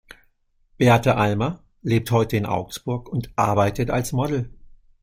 [0.79, 4.49] Beate Almer lebt heute in Augsburg und arbeitet als Model.